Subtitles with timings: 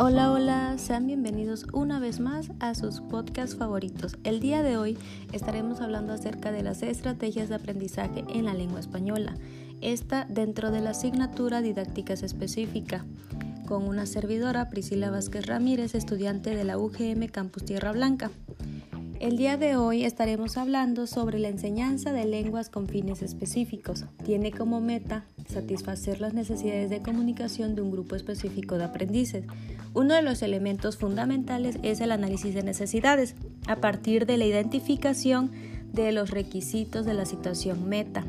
[0.00, 4.16] Hola, hola, sean bienvenidos una vez más a sus podcasts favoritos.
[4.22, 4.96] El día de hoy
[5.32, 9.34] estaremos hablando acerca de las estrategias de aprendizaje en la lengua española.
[9.80, 13.04] Esta dentro de la asignatura didácticas específica,
[13.66, 18.30] con una servidora, Priscila Vázquez Ramírez, estudiante de la UGM Campus Tierra Blanca.
[19.20, 24.04] El día de hoy estaremos hablando sobre la enseñanza de lenguas con fines específicos.
[24.24, 29.44] Tiene como meta satisfacer las necesidades de comunicación de un grupo específico de aprendices.
[29.92, 33.34] Uno de los elementos fundamentales es el análisis de necesidades,
[33.66, 35.50] a partir de la identificación
[35.92, 38.24] de los requisitos de la situación meta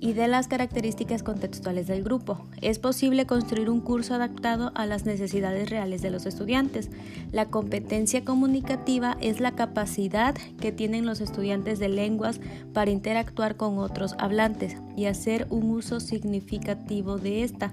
[0.00, 2.46] y de las características contextuales del grupo.
[2.62, 6.90] Es posible construir un curso adaptado a las necesidades reales de los estudiantes.
[7.32, 12.40] La competencia comunicativa es la capacidad que tienen los estudiantes de lenguas
[12.72, 17.70] para interactuar con otros hablantes y hacer un uso significativo de esta.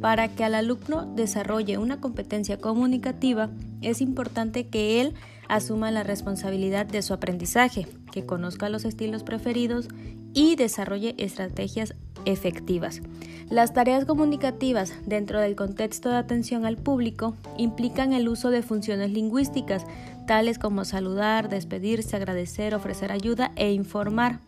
[0.00, 3.50] Para que el alumno desarrolle una competencia comunicativa,
[3.82, 5.14] es importante que él
[5.48, 9.88] asuma la responsabilidad de su aprendizaje, que conozca los estilos preferidos
[10.36, 11.94] y desarrolle estrategias
[12.26, 13.00] efectivas.
[13.48, 19.10] Las tareas comunicativas dentro del contexto de atención al público implican el uso de funciones
[19.10, 19.86] lingüísticas,
[20.26, 24.40] tales como saludar, despedirse, agradecer, ofrecer ayuda e informar.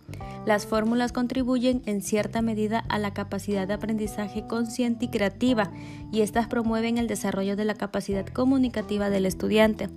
[0.45, 5.70] Las fórmulas contribuyen en cierta medida a la capacidad de aprendizaje consciente y creativa
[6.12, 9.89] y estas promueven el desarrollo de la capacidad comunicativa del estudiante.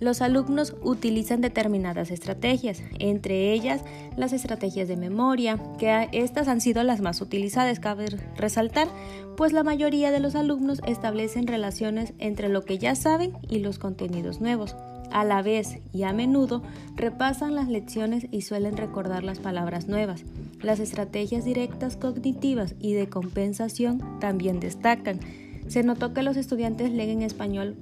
[0.00, 3.82] Los alumnos utilizan determinadas estrategias, entre ellas
[4.16, 8.88] las estrategias de memoria, que estas han sido las más utilizadas, cabe resaltar,
[9.36, 13.78] pues la mayoría de los alumnos establecen relaciones entre lo que ya saben y los
[13.78, 14.74] contenidos nuevos.
[15.10, 16.62] A la vez y a menudo
[16.96, 20.24] repasan las lecciones y suelen recordar las palabras nuevas.
[20.62, 25.20] Las estrategias directas cognitivas y de compensación también destacan.
[25.66, 27.76] Se notó que los estudiantes leen en español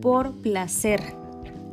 [0.00, 1.21] por placer,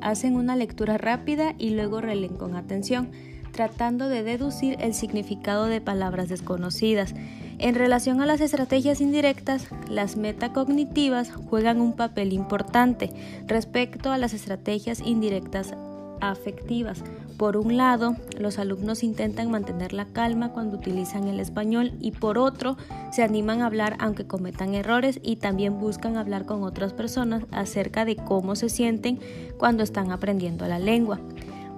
[0.01, 3.09] Hacen una lectura rápida y luego releen con atención,
[3.51, 7.13] tratando de deducir el significado de palabras desconocidas.
[7.57, 13.11] En relación a las estrategias indirectas, las metacognitivas juegan un papel importante
[13.47, 15.73] respecto a las estrategias indirectas
[16.21, 17.03] afectivas.
[17.39, 22.37] Por un lado, los alumnos intentan mantener la calma cuando utilizan el español y por
[22.37, 22.75] otro,
[23.13, 28.03] se animan a hablar aunque cometan errores y también buscan hablar con otras personas acerca
[28.03, 29.19] de cómo se sienten
[29.57, 31.21] cuando están aprendiendo la lengua.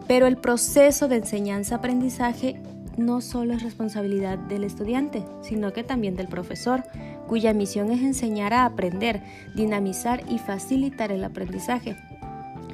[0.07, 2.59] Pero el proceso de enseñanza-aprendizaje
[2.97, 6.83] no solo es responsabilidad del estudiante, sino que también del profesor,
[7.27, 9.21] cuya misión es enseñar a aprender,
[9.53, 11.97] dinamizar y facilitar el aprendizaje.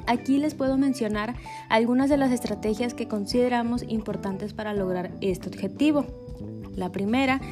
[0.08, 1.34] Aquí les puedo mencionar
[1.68, 6.06] algunas de las estrategias que consideramos importantes para lograr este objetivo.
[6.74, 7.42] La primera,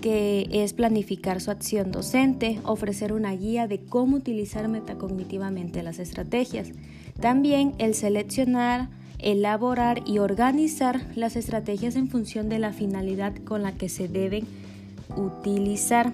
[0.00, 6.72] que es planificar su acción docente, ofrecer una guía de cómo utilizar metacognitivamente las estrategias.
[7.20, 8.88] También el seleccionar,
[9.20, 14.48] elaborar y organizar las estrategias en función de la finalidad con la que se deben
[15.16, 16.12] utilizar.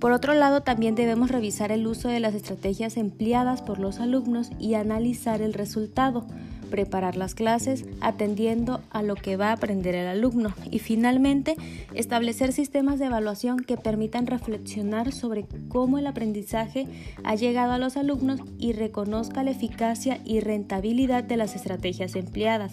[0.00, 4.50] Por otro lado, también debemos revisar el uso de las estrategias empleadas por los alumnos
[4.58, 6.24] y analizar el resultado,
[6.70, 11.56] preparar las clases atendiendo a lo que va a aprender el alumno y finalmente
[11.94, 16.86] establecer sistemas de evaluación que permitan reflexionar sobre cómo el aprendizaje
[17.22, 22.72] ha llegado a los alumnos y reconozca la eficacia y rentabilidad de las estrategias empleadas.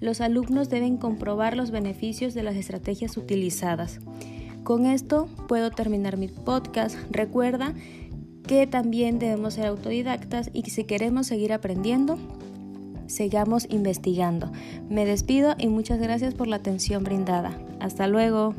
[0.00, 3.98] Los alumnos deben comprobar los beneficios de las estrategias utilizadas.
[4.68, 6.94] Con esto puedo terminar mi podcast.
[7.10, 7.72] Recuerda
[8.46, 12.18] que también debemos ser autodidactas y que si queremos seguir aprendiendo,
[13.06, 14.52] sigamos investigando.
[14.90, 17.58] Me despido y muchas gracias por la atención brindada.
[17.80, 18.54] Hasta luego.